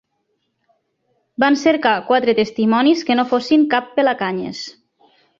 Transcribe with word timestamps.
Van 1.43 1.57
cercar 1.63 1.91
quatre 2.07 2.35
testimonis 2.39 3.03
que 3.09 3.17
no 3.19 3.25
fossin 3.33 3.67
cap 3.75 3.91
pelacanyes 3.99 4.63